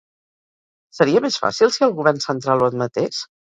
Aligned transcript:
Seria 0.99 1.21
més 1.27 1.37
fàcil 1.45 1.75
si 1.77 1.87
el 1.89 1.95
govern 2.01 2.25
central 2.27 2.67
ho 2.67 2.73
admetés? 2.73 3.25